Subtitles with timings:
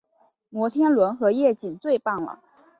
[0.49, 2.39] 摩天轮和夜景最棒了